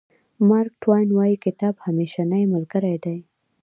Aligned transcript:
مارک 0.47 0.73
ټواین 0.83 1.09
وایي 1.13 1.37
کتاب 1.45 1.75
همېشنۍ 1.85 2.43
ملګری 2.53 2.95
دی. 3.05 3.17